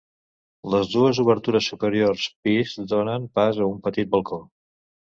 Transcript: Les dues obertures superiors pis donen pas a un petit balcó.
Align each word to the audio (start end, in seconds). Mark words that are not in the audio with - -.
Les 0.75 0.89
dues 0.93 1.19
obertures 1.25 1.69
superiors 1.75 2.25
pis 2.49 2.75
donen 2.97 3.31
pas 3.41 3.63
a 3.67 3.71
un 3.71 3.89
petit 3.89 4.15
balcó. 4.19 4.45